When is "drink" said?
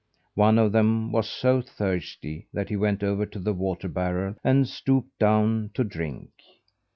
5.83-6.31